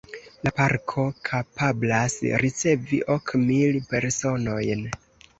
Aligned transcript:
La 0.45 0.51
Parko 0.59 1.01
kapablas 1.27 2.15
ricevi 2.43 2.99
ok 3.17 3.35
mil 3.43 3.77
personojn. 3.93 4.83